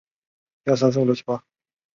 [0.63, 1.43] 中华民国成立后去世。